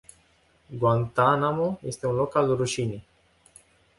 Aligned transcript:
Guantánamo 0.79 1.67
este 1.91 2.07
un 2.07 2.15
loc 2.15 2.35
al 2.35 2.55
rușinii. 2.55 3.03